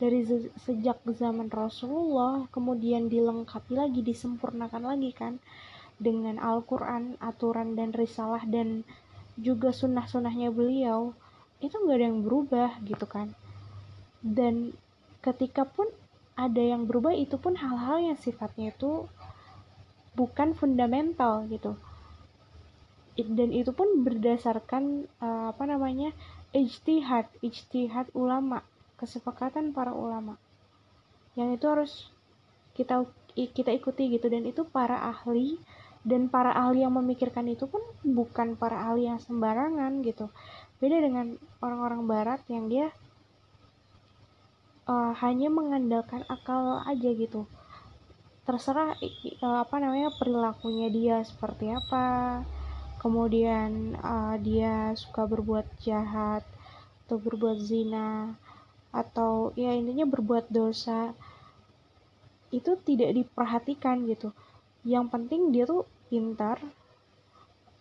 Dari 0.02 0.26
sejak 0.60 1.06
zaman 1.06 1.48
Rasulullah 1.48 2.50
kemudian 2.50 3.08
dilengkapi 3.08 3.78
lagi 3.78 4.02
disempurnakan 4.02 4.84
lagi 4.84 5.14
kan 5.14 5.38
dengan 6.02 6.42
Al-Quran 6.42 7.22
aturan 7.22 7.78
dan 7.78 7.94
risalah 7.94 8.44
dan 8.50 8.82
juga 9.38 9.70
sunnah-sunnahnya 9.70 10.50
beliau 10.50 11.14
itu 11.62 11.72
nggak 11.78 11.98
ada 12.02 12.06
yang 12.10 12.20
berubah 12.26 12.70
gitu 12.84 13.06
kan. 13.06 13.32
Dan 14.20 14.74
ketika 15.22 15.64
pun 15.70 15.88
ada 16.34 16.60
yang 16.60 16.90
berubah 16.90 17.14
itu 17.14 17.38
pun 17.38 17.54
hal-hal 17.56 18.02
yang 18.02 18.18
sifatnya 18.18 18.74
itu 18.74 19.06
bukan 20.18 20.58
fundamental 20.58 21.46
gitu 21.48 21.78
dan 23.14 23.54
itu 23.54 23.70
pun 23.70 24.02
berdasarkan 24.02 25.06
uh, 25.22 25.54
apa 25.54 25.64
namanya 25.70 26.10
ijtihad 26.54 27.30
ijtihad 27.46 28.10
ulama 28.18 28.66
kesepakatan 28.98 29.74
para 29.76 29.94
ulama. 29.94 30.38
Yang 31.38 31.50
itu 31.58 31.66
harus 31.70 31.94
kita 32.74 33.06
kita 33.34 33.70
ikuti 33.74 34.18
gitu. 34.18 34.30
Dan 34.30 34.50
itu 34.50 34.66
para 34.66 35.10
ahli 35.10 35.62
dan 36.02 36.28
para 36.28 36.54
ahli 36.54 36.82
yang 36.82 36.96
memikirkan 36.98 37.46
itu 37.50 37.70
pun 37.70 37.82
bukan 38.02 38.56
para 38.58 38.90
ahli 38.90 39.10
yang 39.10 39.22
sembarangan 39.22 40.02
gitu. 40.02 40.30
Beda 40.82 40.98
dengan 40.98 41.38
orang-orang 41.62 42.02
barat 42.10 42.42
yang 42.50 42.66
dia 42.70 42.90
uh, 44.90 45.14
hanya 45.22 45.54
mengandalkan 45.54 46.26
akal 46.30 46.82
aja 46.86 47.10
gitu. 47.14 47.46
Terserah 48.44 48.98
uh, 49.42 49.60
apa 49.64 49.76
namanya 49.80 50.12
perilakunya 50.18 50.92
dia 50.92 51.18
seperti 51.24 51.72
apa 51.72 52.44
kemudian 53.04 54.00
uh, 54.00 54.40
dia 54.40 54.96
suka 54.96 55.28
berbuat 55.28 55.68
jahat 55.84 56.48
atau 57.04 57.20
berbuat 57.20 57.60
zina 57.60 58.40
atau 58.96 59.52
ya 59.60 59.76
intinya 59.76 60.08
berbuat 60.08 60.48
dosa 60.48 61.12
itu 62.56 62.80
tidak 62.88 63.12
diperhatikan 63.12 64.08
gitu. 64.08 64.32
Yang 64.88 65.06
penting 65.12 65.52
dia 65.52 65.68
tuh 65.68 65.84
pintar 66.08 66.64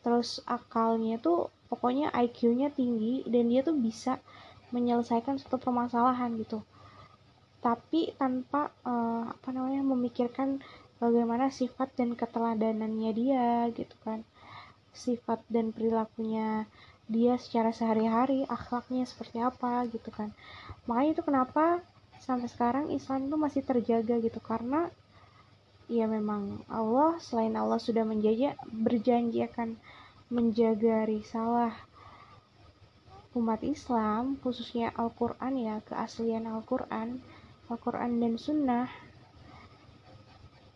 terus 0.03 0.43
akalnya 0.51 1.23
tuh 1.23 1.55
pokoknya 1.71 2.11
IQ-nya 2.11 2.75
tinggi 2.75 3.23
dan 3.31 3.47
dia 3.47 3.63
tuh 3.63 3.79
bisa 3.79 4.19
menyelesaikan 4.75 5.39
suatu 5.39 5.63
permasalahan 5.63 6.35
gitu. 6.43 6.67
Tapi 7.63 8.11
tanpa 8.19 8.75
uh, 8.83 9.31
apa 9.31 9.49
namanya 9.55 9.87
memikirkan 9.87 10.59
bagaimana 10.99 11.47
sifat 11.55 11.95
dan 11.95 12.19
keteladanannya 12.19 13.11
dia 13.15 13.71
gitu 13.71 13.95
kan 14.03 14.27
sifat 14.93 15.41
dan 15.49 15.73
perilakunya 15.73 16.69
dia 17.11 17.37
secara 17.37 17.75
sehari-hari 17.75 18.47
akhlaknya 18.47 19.05
seperti 19.09 19.43
apa 19.43 19.85
gitu 19.91 20.09
kan. 20.13 20.31
Makanya 20.87 21.11
itu 21.19 21.23
kenapa 21.25 21.85
sampai 22.23 22.49
sekarang 22.49 22.89
Islam 22.95 23.29
itu 23.29 23.37
masih 23.37 23.63
terjaga 23.67 24.17
gitu. 24.23 24.39
Karena 24.39 24.89
ya 25.91 26.07
memang 26.07 26.63
Allah 26.71 27.19
selain 27.19 27.53
Allah 27.59 27.83
sudah 27.83 28.07
menjajah 28.07 28.57
berjanji 28.71 29.45
akan 29.45 29.77
menjaga 30.33 31.05
risalah 31.05 31.77
umat 33.33 33.65
Islam, 33.65 34.37
khususnya 34.45 34.93
Al-Quran 34.93 35.57
ya, 35.57 35.77
keaslian 35.89 36.45
Al-Quran, 36.45 37.21
Al-Quran 37.73 38.21
dan 38.21 38.37
Sunnah, 38.37 38.89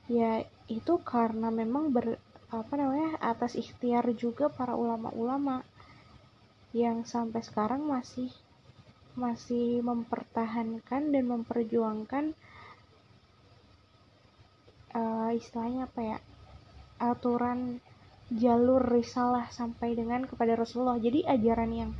ya 0.08 0.40
itu 0.64 0.96
karena 1.04 1.52
memang 1.52 1.92
ber, 1.92 2.16
apa 2.50 2.73
namanya 2.79 3.19
atas 3.19 3.59
ikhtiar 3.59 4.07
juga 4.15 4.47
para 4.47 4.79
ulama-ulama 4.79 5.67
yang 6.71 7.03
sampai 7.03 7.43
sekarang 7.43 7.83
masih 7.87 8.31
masih 9.17 9.81
mempertahankan 9.81 11.11
dan 11.11 11.25
memperjuangkan 11.25 12.37
uh, 14.93 15.31
istilahnya 15.33 15.88
apa 15.88 16.00
ya 16.05 16.19
aturan 17.00 17.81
jalur 18.33 18.83
risalah 18.83 19.47
sampai 19.55 19.95
dengan 19.95 20.26
kepada 20.26 20.59
Rasulullah. 20.59 20.99
Jadi 20.99 21.23
ajaran 21.25 21.71
yang 21.73 21.91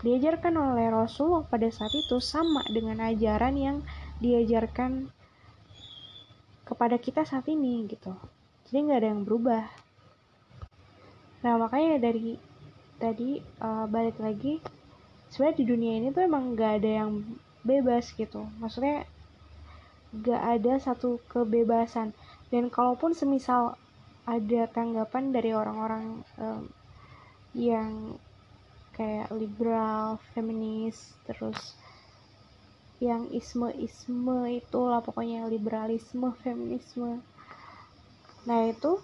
diajarkan 0.00 0.56
oleh 0.56 0.88
Rasulullah 0.88 1.44
pada 1.44 1.68
saat 1.68 1.92
itu 1.92 2.20
sama 2.20 2.64
dengan 2.68 3.04
ajaran 3.04 3.54
yang 3.56 3.76
diajarkan 4.20 5.08
kepada 6.64 6.96
kita 7.00 7.26
saat 7.26 7.48
ini 7.50 7.84
gitu. 7.88 8.14
Jadi 8.68 8.78
nggak 8.86 8.98
ada 9.02 9.08
yang 9.10 9.22
berubah. 9.26 9.89
Nah 11.40 11.54
makanya 11.56 12.00
dari 12.00 12.36
tadi 13.00 13.40
uh, 13.64 13.88
balik 13.88 14.20
lagi 14.20 14.60
sebenarnya 15.32 15.56
di 15.56 15.66
dunia 15.66 15.92
ini 15.96 16.08
tuh 16.12 16.26
emang 16.26 16.52
nggak 16.52 16.72
ada 16.82 16.90
yang 17.04 17.10
bebas 17.64 18.12
gitu. 18.12 18.44
Maksudnya 18.60 19.08
nggak 20.12 20.42
ada 20.60 20.72
satu 20.82 21.22
kebebasan. 21.30 22.12
Dan 22.50 22.68
kalaupun 22.68 23.14
semisal 23.14 23.78
ada 24.26 24.62
tanggapan 24.68 25.32
dari 25.32 25.54
orang-orang 25.54 26.26
um, 26.36 26.66
yang 27.56 28.18
kayak 28.92 29.32
liberal, 29.32 30.20
feminis, 30.34 31.14
terus 31.24 31.78
yang 33.00 33.32
isme-isme 33.32 34.60
itulah 34.60 35.00
pokoknya 35.00 35.48
liberalisme, 35.48 36.36
feminisme 36.44 37.24
nah 38.48 38.64
itu 38.64 38.96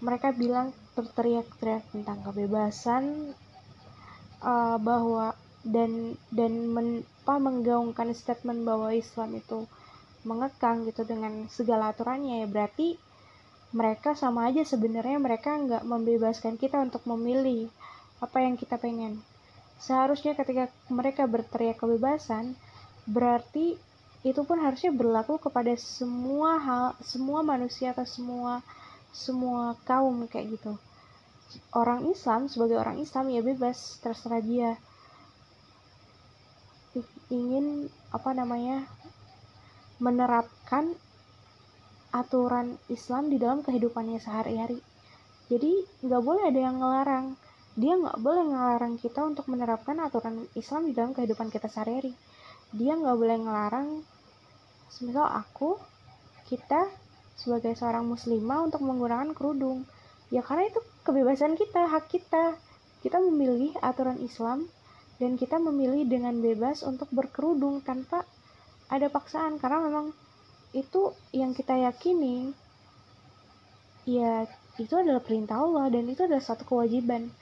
mereka 0.00 0.32
bilang 0.32 0.72
berteriak-teriak 0.96 1.84
tentang 1.92 2.24
kebebasan 2.24 3.36
uh, 4.40 4.76
bahwa 4.80 5.36
dan 5.60 6.16
dan 6.32 6.72
men, 6.72 6.88
apa, 7.30 7.36
menggaungkan 7.36 8.10
statement 8.16 8.64
bahwa 8.64 8.90
Islam 8.90 9.36
itu 9.36 9.68
mengekang 10.26 10.88
gitu 10.88 11.06
dengan 11.06 11.46
segala 11.52 11.92
aturannya 11.92 12.42
ya. 12.42 12.48
Berarti 12.48 12.98
mereka 13.70 14.18
sama 14.18 14.50
aja 14.50 14.66
sebenarnya 14.66 15.22
mereka 15.22 15.54
nggak 15.54 15.86
membebaskan 15.86 16.58
kita 16.58 16.82
untuk 16.82 17.06
memilih 17.06 17.70
apa 18.18 18.42
yang 18.42 18.58
kita 18.58 18.80
pengen. 18.82 19.22
Seharusnya 19.78 20.34
ketika 20.34 20.68
mereka 20.90 21.30
berteriak 21.30 21.78
kebebasan 21.78 22.58
berarti 23.06 23.78
itu 24.20 24.42
pun 24.44 24.60
harusnya 24.60 24.92
berlaku 24.92 25.40
kepada 25.40 25.72
semua 25.80 26.60
hal 26.60 26.86
semua 27.00 27.40
manusia 27.40 27.96
atau 27.96 28.04
semua 28.04 28.60
semua 29.10 29.74
kaum 29.84 30.26
kayak 30.30 30.58
gitu. 30.58 30.78
Orang 31.74 32.06
Islam 32.06 32.46
sebagai 32.46 32.78
orang 32.78 33.02
Islam 33.02 33.30
ya 33.30 33.42
bebas 33.42 33.98
terserah 33.98 34.42
dia. 34.42 34.70
Ingin 37.30 37.86
apa 38.10 38.30
namanya 38.34 38.86
menerapkan 40.02 40.94
aturan 42.10 42.74
Islam 42.90 43.30
di 43.30 43.38
dalam 43.38 43.62
kehidupannya 43.62 44.18
sehari-hari. 44.18 44.82
Jadi 45.50 45.82
nggak 46.06 46.22
boleh 46.22 46.50
ada 46.50 46.60
yang 46.60 46.78
ngelarang. 46.78 47.26
Dia 47.78 47.94
nggak 47.94 48.18
boleh 48.18 48.44
ngelarang 48.50 48.94
kita 48.98 49.22
untuk 49.22 49.46
menerapkan 49.46 49.98
aturan 50.02 50.46
Islam 50.58 50.90
di 50.90 50.92
dalam 50.94 51.14
kehidupan 51.14 51.50
kita 51.54 51.70
sehari-hari. 51.70 52.14
Dia 52.74 52.98
nggak 52.98 53.16
boleh 53.18 53.38
ngelarang 53.42 53.88
semisal 54.90 55.26
aku 55.26 55.78
kita 56.50 56.90
sebagai 57.40 57.72
seorang 57.72 58.04
muslimah 58.04 58.68
untuk 58.68 58.84
menggunakan 58.84 59.32
kerudung. 59.32 59.88
Ya 60.28 60.44
karena 60.44 60.68
itu 60.68 60.84
kebebasan 61.08 61.56
kita 61.56 61.88
hak 61.88 62.12
kita. 62.12 62.60
Kita 63.00 63.16
memilih 63.16 63.72
aturan 63.80 64.20
Islam 64.20 64.68
dan 65.16 65.40
kita 65.40 65.56
memilih 65.56 66.04
dengan 66.04 66.36
bebas 66.44 66.84
untuk 66.84 67.08
berkerudung 67.08 67.80
tanpa 67.80 68.28
ada 68.92 69.08
paksaan. 69.08 69.56
Karena 69.56 69.88
memang 69.88 70.12
itu 70.76 71.16
yang 71.32 71.56
kita 71.56 71.80
yakini 71.80 72.52
ya 74.04 74.44
itu 74.76 74.94
adalah 75.00 75.24
perintah 75.24 75.64
Allah 75.64 75.88
dan 75.88 76.04
itu 76.12 76.28
adalah 76.28 76.44
satu 76.44 76.68
kewajiban. 76.68 77.32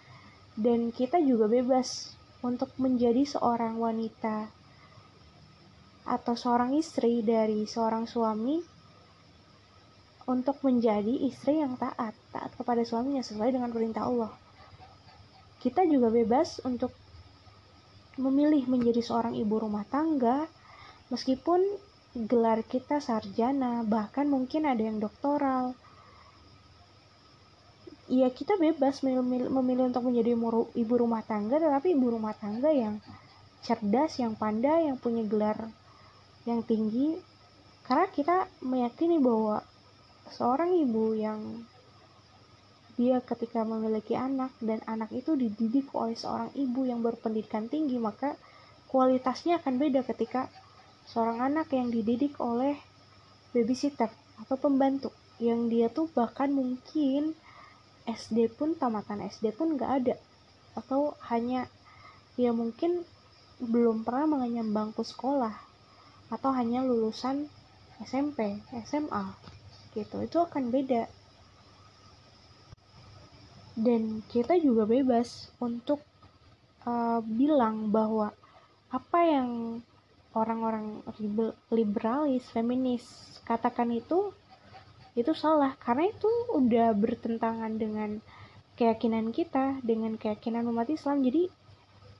Dan 0.54 0.94
kita 0.94 1.18
juga 1.18 1.50
bebas 1.50 2.14
untuk 2.46 2.70
menjadi 2.78 3.26
seorang 3.26 3.82
wanita 3.82 4.54
atau 6.06 6.34
seorang 6.38 6.72
istri 6.78 7.20
dari 7.20 7.66
seorang 7.66 8.06
suami 8.08 8.77
untuk 10.28 10.60
menjadi 10.60 11.24
istri 11.24 11.64
yang 11.64 11.80
taat, 11.80 12.12
taat 12.28 12.52
kepada 12.52 12.84
suaminya 12.84 13.24
sesuai 13.24 13.48
dengan 13.48 13.72
perintah 13.72 14.04
Allah. 14.04 14.28
Kita 15.58 15.88
juga 15.88 16.12
bebas 16.12 16.60
untuk 16.68 16.92
memilih 18.20 18.68
menjadi 18.68 19.00
seorang 19.00 19.32
ibu 19.40 19.56
rumah 19.56 19.88
tangga, 19.88 20.44
meskipun 21.08 21.64
gelar 22.28 22.60
kita 22.60 23.00
sarjana, 23.00 23.80
bahkan 23.88 24.28
mungkin 24.28 24.68
ada 24.68 24.84
yang 24.84 25.00
doktoral. 25.00 25.72
Ya 28.08 28.28
kita 28.28 28.60
bebas 28.60 29.00
memilih, 29.00 29.48
memilih 29.48 29.88
untuk 29.88 30.04
menjadi 30.12 30.36
ibu 30.76 30.94
rumah 30.94 31.24
tangga, 31.24 31.56
tetapi 31.56 31.96
ibu 31.96 32.12
rumah 32.12 32.36
tangga 32.36 32.68
yang 32.68 33.00
cerdas, 33.64 34.20
yang 34.20 34.36
pandai, 34.36 34.92
yang 34.92 35.00
punya 35.00 35.24
gelar 35.24 35.72
yang 36.48 36.64
tinggi 36.64 37.20
karena 37.84 38.08
kita 38.08 38.36
meyakini 38.64 39.20
bahwa 39.20 39.64
seorang 40.32 40.74
ibu 40.76 41.16
yang 41.16 41.64
dia 42.98 43.22
ketika 43.22 43.62
memiliki 43.62 44.18
anak 44.18 44.50
dan 44.58 44.82
anak 44.90 45.14
itu 45.14 45.38
dididik 45.38 45.94
oleh 45.94 46.18
seorang 46.18 46.50
ibu 46.58 46.82
yang 46.82 46.98
berpendidikan 46.98 47.70
tinggi 47.70 47.94
maka 47.94 48.34
kualitasnya 48.90 49.62
akan 49.62 49.78
beda 49.78 50.02
ketika 50.02 50.50
seorang 51.06 51.40
anak 51.40 51.70
yang 51.70 51.94
dididik 51.94 52.34
oleh 52.42 52.74
babysitter 53.54 54.10
atau 54.42 54.56
pembantu 54.58 55.14
yang 55.38 55.70
dia 55.70 55.86
tuh 55.86 56.10
bahkan 56.10 56.50
mungkin 56.50 57.38
SD 58.08 58.50
pun 58.56 58.74
tamatan 58.74 59.22
SD 59.22 59.54
pun 59.54 59.78
nggak 59.78 59.92
ada. 60.02 60.16
Atau 60.74 61.14
hanya 61.30 61.70
ya 62.34 62.50
mungkin 62.56 63.06
belum 63.60 64.02
pernah 64.02 64.38
mengenyam 64.38 64.70
bangku 64.70 65.02
sekolah 65.06 65.54
atau 66.32 66.50
hanya 66.54 66.82
lulusan 66.82 67.46
SMP, 68.02 68.62
SMA 68.86 69.57
gitu. 69.94 70.20
Itu 70.24 70.44
akan 70.44 70.72
beda. 70.72 71.08
Dan 73.78 74.26
kita 74.26 74.58
juga 74.58 74.84
bebas 74.90 75.54
untuk 75.62 76.02
uh, 76.82 77.22
bilang 77.22 77.94
bahwa 77.94 78.34
apa 78.90 79.20
yang 79.22 79.78
orang-orang 80.34 81.04
liberalis, 81.70 82.48
feminis 82.50 83.04
katakan 83.46 83.92
itu 83.94 84.34
itu 85.18 85.34
salah 85.34 85.74
karena 85.82 86.10
itu 86.14 86.30
udah 86.54 86.94
bertentangan 86.94 87.74
dengan 87.74 88.22
keyakinan 88.78 89.34
kita, 89.34 89.82
dengan 89.82 90.14
keyakinan 90.14 90.66
umat 90.70 90.86
Islam. 90.90 91.22
Jadi 91.26 91.50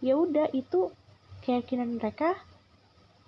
ya 0.02 0.18
udah 0.18 0.50
itu 0.54 0.90
keyakinan 1.42 1.98
mereka 1.98 2.38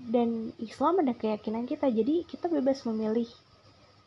dan 0.00 0.50
Islam 0.56 1.04
ada 1.04 1.12
keyakinan 1.12 1.68
kita 1.68 1.92
jadi 1.92 2.24
kita 2.24 2.48
bebas 2.48 2.82
memilih 2.88 3.28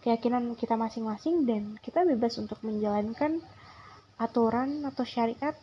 keyakinan 0.04 0.60
kita 0.60 0.76
masing-masing 0.76 1.48
dan 1.48 1.80
kita 1.80 2.04
bebas 2.04 2.36
untuk 2.36 2.60
menjalankan 2.60 3.40
aturan 4.20 4.84
atau 4.84 5.08
syariat 5.08 5.56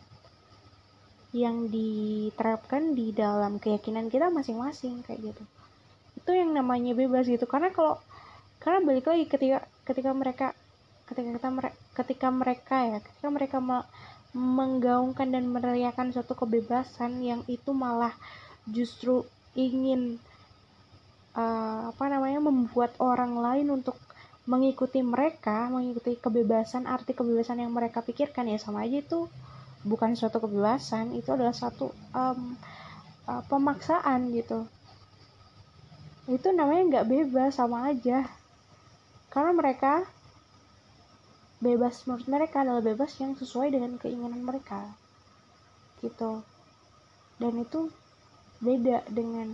yang 1.31 1.71
diterapkan 1.71 2.91
di 2.91 3.15
dalam 3.15 3.61
keyakinan 3.61 4.11
kita 4.11 4.27
masing-masing 4.27 5.05
kayak 5.07 5.31
gitu. 5.31 5.43
Itu 6.19 6.31
yang 6.35 6.51
namanya 6.51 6.91
bebas 6.91 7.29
gitu. 7.29 7.47
Karena 7.47 7.71
kalau 7.71 8.01
karena 8.59 8.83
balik 8.83 9.07
lagi 9.07 9.25
ketika 9.29 9.63
ketika 9.87 10.11
mereka 10.11 10.47
ketika 11.07 11.29
kita 11.37 11.49
ketika 11.97 12.27
mereka 12.29 12.77
ya 12.85 12.97
ketika 12.99 13.27
mereka 13.31 13.57
menggaungkan 14.31 15.27
dan 15.33 15.49
merayakan 15.49 16.15
suatu 16.15 16.35
kebebasan 16.37 17.19
yang 17.19 17.41
itu 17.51 17.75
malah 17.75 18.15
justru 18.69 19.27
ingin 19.57 20.21
uh, 21.35 21.91
apa 21.91 22.05
namanya 22.07 22.39
membuat 22.39 22.95
orang 23.03 23.35
lain 23.35 23.81
untuk 23.81 23.99
mengikuti 24.51 24.99
mereka, 24.99 25.71
mengikuti 25.71 26.19
kebebasan, 26.19 26.83
arti 26.83 27.15
kebebasan 27.15 27.63
yang 27.63 27.71
mereka 27.71 28.03
pikirkan 28.03 28.51
ya 28.51 28.59
sama 28.59 28.83
aja 28.83 28.99
itu 28.99 29.31
bukan 29.87 30.11
suatu 30.19 30.43
kebebasan, 30.43 31.15
itu 31.15 31.31
adalah 31.31 31.55
satu 31.55 31.95
um, 32.11 32.59
uh, 33.31 33.43
pemaksaan 33.47 34.35
gitu. 34.35 34.67
Itu 36.27 36.51
namanya 36.51 36.83
nggak 36.99 37.07
bebas 37.07 37.55
sama 37.55 37.87
aja, 37.95 38.27
karena 39.31 39.55
mereka 39.55 40.03
bebas 41.63 42.03
menurut 42.03 42.27
mereka 42.27 42.67
adalah 42.67 42.83
bebas 42.83 43.15
yang 43.23 43.39
sesuai 43.39 43.71
dengan 43.71 43.95
keinginan 43.95 44.43
mereka, 44.43 44.91
gitu. 46.03 46.43
Dan 47.39 47.55
itu 47.55 47.87
beda 48.59 49.07
dengan 49.07 49.49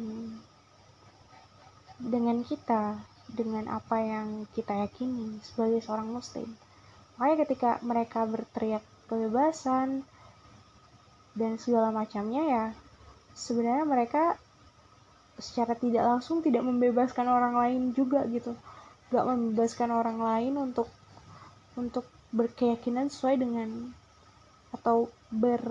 dengan 2.01 2.41
kita 2.43 2.99
dengan 3.31 3.67
apa 3.67 3.99
yang 3.99 4.47
kita 4.55 4.87
yakini 4.87 5.39
sebagai 5.43 5.83
seorang 5.83 6.07
muslim. 6.07 6.47
Makanya 7.19 7.37
ketika 7.43 7.71
mereka 7.83 8.23
berteriak 8.23 8.83
kebebasan 9.11 10.05
dan 11.37 11.51
segala 11.59 11.91
macamnya 11.93 12.43
ya 12.47 12.65
sebenarnya 13.37 13.85
mereka 13.85 14.23
secara 15.37 15.77
tidak 15.77 16.01
langsung 16.01 16.41
tidak 16.41 16.65
membebaskan 16.65 17.29
orang 17.29 17.53
lain 17.53 17.81
juga 17.93 18.25
gitu. 18.31 18.57
Gak 19.13 19.25
membebaskan 19.27 19.93
orang 19.93 20.19
lain 20.19 20.53
untuk 20.57 20.89
untuk 21.77 22.03
berkeyakinan 22.33 23.07
sesuai 23.07 23.39
dengan 23.39 23.93
atau 24.75 25.07
ber 25.31 25.61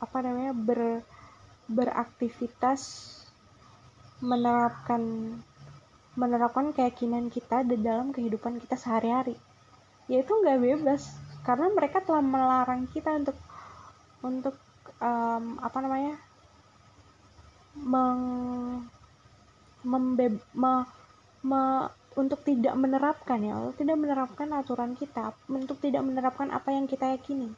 apa 0.00 0.18
namanya 0.24 0.54
ber 0.56 1.04
beraktivitas 1.68 3.12
menerapkan 4.20 5.02
menerapkan 6.14 6.70
keyakinan 6.70 7.30
kita 7.30 7.66
di 7.66 7.78
dalam 7.78 8.14
kehidupan 8.14 8.62
kita 8.62 8.78
sehari-hari. 8.78 9.34
Yaitu 10.06 10.30
nggak 10.30 10.60
bebas 10.62 11.10
karena 11.44 11.68
mereka 11.70 12.00
telah 12.00 12.24
melarang 12.24 12.88
kita 12.88 13.12
untuk 13.20 13.36
untuk 14.24 14.56
um, 15.02 15.60
apa 15.60 15.78
namanya 15.84 16.16
meng 17.74 18.22
membe, 19.84 20.40
me, 20.56 20.88
me, 21.44 21.92
untuk 22.16 22.40
tidak 22.46 22.72
menerapkan 22.78 23.36
ya 23.42 23.74
tidak 23.76 24.00
menerapkan 24.00 24.48
aturan 24.56 24.96
kita 24.96 25.36
untuk 25.50 25.76
tidak 25.82 26.00
menerapkan 26.06 26.48
apa 26.48 26.72
yang 26.72 26.88
kita 26.88 27.12
yakini. 27.12 27.52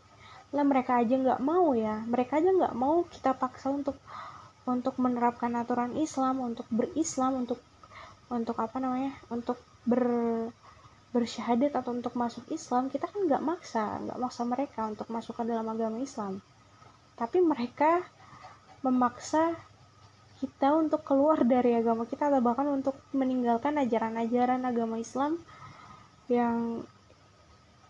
Lah 0.50 0.64
mereka 0.66 0.98
aja 0.98 1.14
nggak 1.14 1.42
mau 1.44 1.76
ya. 1.76 2.02
Mereka 2.06 2.42
aja 2.42 2.50
nggak 2.50 2.74
mau 2.74 3.06
kita 3.06 3.36
paksa 3.36 3.70
untuk 3.70 3.94
untuk 4.66 4.98
menerapkan 4.98 5.54
aturan 5.54 5.94
Islam 5.94 6.42
untuk 6.42 6.66
berislam 6.72 7.46
untuk 7.46 7.62
untuk 8.26 8.58
apa 8.58 8.76
namanya 8.82 9.14
untuk 9.30 9.58
ber 9.86 10.04
bersyahadat 11.14 11.72
atau 11.72 11.96
untuk 11.96 12.12
masuk 12.18 12.44
Islam 12.52 12.92
kita 12.92 13.08
kan 13.08 13.24
nggak 13.24 13.40
maksa 13.40 14.02
nggak 14.04 14.18
maksa 14.20 14.42
mereka 14.44 14.84
untuk 14.84 15.08
masuk 15.08 15.38
ke 15.38 15.42
dalam 15.48 15.66
agama 15.70 16.02
Islam. 16.02 16.42
Tapi 17.16 17.40
mereka 17.40 18.04
memaksa 18.84 19.56
kita 20.36 20.76
untuk 20.76 21.00
keluar 21.00 21.40
dari 21.48 21.72
agama 21.72 22.04
kita 22.04 22.28
atau 22.28 22.44
bahkan 22.44 22.68
untuk 22.68 23.00
meninggalkan 23.16 23.80
ajaran-ajaran 23.80 24.60
agama 24.68 25.00
Islam 25.00 25.40
yang 26.28 26.84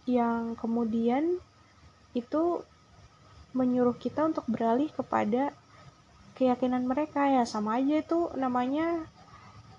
yang 0.06 0.54
kemudian 0.54 1.42
itu 2.14 2.62
menyuruh 3.50 3.98
kita 3.98 4.30
untuk 4.30 4.46
beralih 4.46 4.86
kepada 4.94 5.50
keyakinan 6.38 6.86
mereka. 6.86 7.26
Ya 7.26 7.42
sama 7.42 7.82
aja 7.82 7.98
itu 7.98 8.30
namanya 8.38 9.10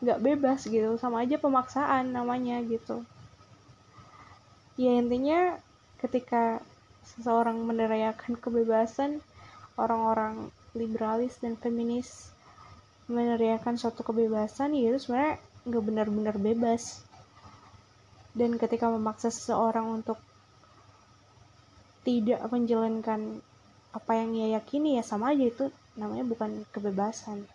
nggak 0.01 0.21
bebas 0.21 0.65
gitu. 0.67 0.97
Sama 1.01 1.25
aja 1.25 1.37
pemaksaan 1.41 2.13
namanya 2.13 2.61
gitu. 2.65 3.01
Ya 4.77 4.93
intinya 4.93 5.57
ketika 5.97 6.61
seseorang 7.01 7.57
menerayakan 7.65 8.37
kebebasan 8.37 9.23
orang-orang 9.79 10.53
liberalis 10.77 11.41
dan 11.41 11.57
feminis 11.57 12.29
meneriakan 13.07 13.79
suatu 13.79 14.03
kebebasan 14.03 14.75
ya 14.75 14.93
itu 14.93 15.07
sebenarnya 15.07 15.41
nggak 15.65 15.83
benar-benar 15.83 16.35
bebas. 16.37 17.01
Dan 18.37 18.61
ketika 18.61 18.85
memaksa 18.93 19.33
seseorang 19.33 19.89
untuk 19.89 20.21
tidak 22.05 22.39
menjalankan 22.53 23.41
apa 23.91 24.11
yang 24.13 24.37
ia 24.37 24.61
yakini 24.61 25.01
ya 25.01 25.03
sama 25.03 25.33
aja 25.33 25.49
itu 25.49 25.65
namanya 25.97 26.23
bukan 26.23 26.63
kebebasan 26.69 27.49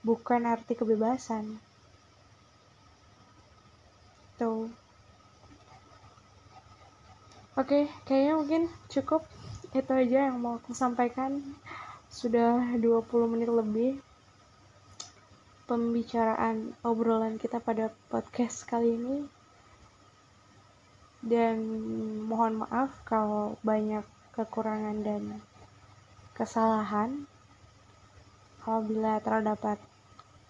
bukan 0.00 0.48
arti 0.48 0.72
kebebasan. 0.72 1.60
Tuh. 4.40 4.72
Oke 7.60 7.92
kayaknya 8.08 8.34
mungkin 8.40 8.62
cukup. 8.88 9.28
Itu 9.70 9.92
aja 9.92 10.32
yang 10.32 10.40
mau 10.40 10.56
aku 10.56 10.72
sampaikan. 10.72 11.44
Sudah 12.08 12.74
20 12.80 13.04
menit 13.28 13.52
lebih 13.52 14.00
pembicaraan 15.68 16.74
obrolan 16.82 17.38
kita 17.38 17.60
pada 17.60 17.92
podcast 18.08 18.64
kali 18.64 18.96
ini. 18.96 19.18
Dan 21.20 21.60
mohon 22.24 22.64
maaf 22.64 22.96
kalau 23.04 23.60
banyak 23.60 24.02
kekurangan 24.32 25.04
dan 25.04 25.22
kesalahan. 26.32 27.28
Apabila 28.64 29.20
terdapat 29.20 29.89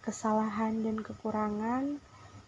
kesalahan 0.01 0.81
dan 0.81 1.01
kekurangan 1.05 2.01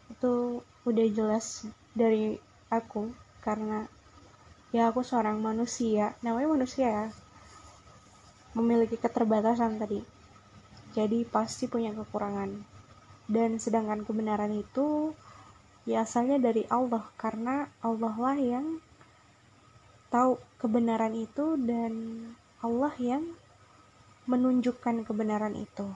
itu 0.08 0.64
udah 0.88 1.06
jelas 1.12 1.68
dari 1.92 2.36
aku. 2.72 3.12
Karena 3.44 3.84
ya 4.72 4.88
aku 4.88 5.04
seorang 5.04 5.38
manusia. 5.40 6.16
Namanya 6.24 6.48
manusia 6.52 6.88
ya. 6.88 7.06
Memiliki 8.56 8.96
keterbatasan 9.00 9.80
tadi. 9.80 10.00
Jadi 10.92 11.24
pasti 11.28 11.68
punya 11.68 11.92
kekurangan. 11.92 12.50
Dan 13.28 13.56
sedangkan 13.56 14.04
kebenaran 14.04 14.52
itu 14.52 15.16
ya 15.88 16.04
asalnya 16.04 16.40
dari 16.40 16.64
Allah. 16.68 17.04
Karena 17.16 17.68
Allah 17.80 18.14
lah 18.16 18.36
yang 18.36 18.80
tahu 20.12 20.36
kebenaran 20.60 21.16
itu 21.16 21.56
dan 21.56 21.92
Allah 22.60 22.92
yang 23.00 23.24
menunjukkan 24.28 25.02
kebenaran 25.08 25.56
itu 25.56 25.88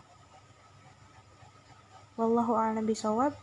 Wallahu 2.16 2.56
a'lam 2.56 2.88
bisawab. 2.88 3.36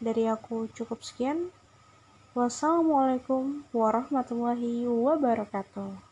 Dari 0.00 0.24
aku 0.28 0.72
cukup 0.72 1.04
sekian. 1.04 1.52
Wassalamualaikum 2.32 3.68
warahmatullahi 3.72 4.88
wabarakatuh. 4.88 6.05